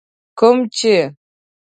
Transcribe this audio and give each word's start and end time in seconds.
کوم 0.39 0.57
چي 0.75 0.95